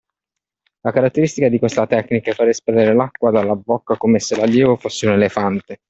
La 0.79 0.89
caratteristica 0.91 1.47
di 1.47 1.59
questa 1.59 1.85
tecnica 1.85 2.31
è 2.31 2.33
far 2.33 2.47
espellere 2.47 2.95
l’acqua 2.95 3.29
dalla 3.29 3.53
bocca 3.55 3.97
come 3.97 4.17
se 4.17 4.35
l’allievo 4.35 4.75
fosse 4.75 5.05
un 5.05 5.13
elefante. 5.13 5.79